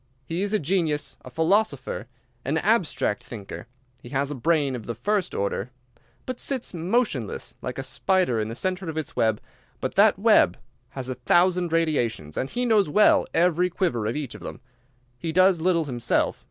He 0.25 0.41
is 0.41 0.51
a 0.51 0.57
genius, 0.57 1.19
a 1.23 1.29
philosopher, 1.29 2.07
an 2.43 2.57
abstract 2.57 3.23
thinker. 3.23 3.67
He 4.01 4.09
has 4.09 4.31
a 4.31 4.33
brain 4.33 4.75
of 4.75 4.87
the 4.87 4.95
first 4.95 5.35
order. 5.35 5.69
He 6.25 6.33
sits 6.37 6.73
motionless, 6.73 7.53
like 7.61 7.77
a 7.77 7.83
spider 7.83 8.39
in 8.39 8.47
the 8.47 8.55
centre 8.55 8.89
of 8.89 8.97
its 8.97 9.15
web, 9.15 9.39
but 9.79 9.93
that 9.93 10.17
web 10.17 10.57
has 10.97 11.07
a 11.07 11.13
thousand 11.13 11.71
radiations, 11.71 12.35
and 12.35 12.49
he 12.49 12.65
knows 12.65 12.89
well 12.89 13.27
every 13.35 13.69
quiver 13.69 14.07
of 14.07 14.15
each 14.15 14.33
of 14.33 14.41
them. 14.41 14.59
He 15.19 15.31
does 15.31 15.61
little 15.61 15.85
himself. 15.85 16.39